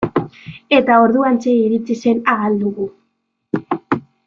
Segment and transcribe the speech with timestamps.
[0.77, 2.89] Eta orduantxe iritsi zen Ahal Dugu.